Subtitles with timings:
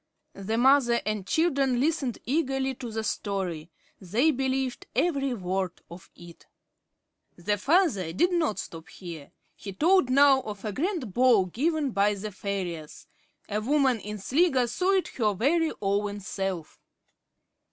[0.33, 3.69] The mother and children listened eagerly to the story.
[3.99, 6.47] They believed every word of it.
[7.35, 9.31] The father did not stop here.
[9.55, 13.05] He told now of a grand ball given by the fairies.
[13.47, 16.79] A woman in Sligo saw it her very own self.